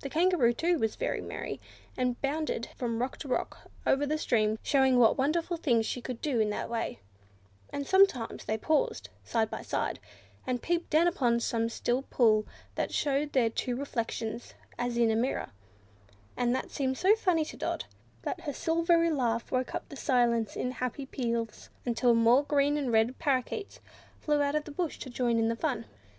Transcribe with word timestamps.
The 0.00 0.08
Kangaroo, 0.08 0.54
too, 0.54 0.78
was 0.78 0.96
very 0.96 1.20
merry, 1.20 1.60
and 1.94 2.18
bounded 2.22 2.70
from 2.78 3.02
rock 3.02 3.18
to 3.18 3.28
rock 3.28 3.70
over 3.86 4.06
the 4.06 4.16
stream, 4.16 4.58
showing 4.62 4.98
what 4.98 5.18
wonderful 5.18 5.58
things 5.58 5.84
she 5.84 6.00
could 6.00 6.22
do 6.22 6.40
in 6.40 6.48
that 6.48 6.70
way; 6.70 7.00
and 7.68 7.86
sometimes 7.86 8.46
they 8.46 8.56
paused, 8.56 9.10
side 9.24 9.50
by 9.50 9.60
side, 9.60 10.00
and 10.46 10.62
peeped 10.62 10.88
down 10.88 11.06
upon 11.06 11.38
some 11.38 11.68
still 11.68 12.00
pool 12.00 12.46
that 12.76 12.94
showed 12.94 13.34
their 13.34 13.50
two 13.50 13.76
reflections 13.76 14.54
as 14.78 14.96
in 14.96 15.10
a 15.10 15.14
mirror; 15.16 15.50
and 16.34 16.54
that 16.54 16.70
seemed 16.70 16.96
so 16.96 17.14
funny 17.14 17.44
to 17.44 17.58
Dot, 17.58 17.84
that 18.22 18.40
her 18.40 18.54
silvery 18.54 19.10
laugh 19.10 19.52
woke 19.52 19.72
the 19.90 19.96
silence 19.96 20.56
in 20.56 20.70
happy 20.70 21.04
peals, 21.04 21.68
until 21.84 22.14
more 22.14 22.42
green 22.42 22.78
and 22.78 22.90
red 22.90 23.18
Parrakeets 23.18 23.80
flew 24.18 24.40
out 24.40 24.54
of 24.54 24.64
the 24.64 24.70
bush 24.70 24.98
to 25.00 25.10
join 25.10 25.38
in 25.38 25.48
the 25.48 25.54
fun. 25.56 25.84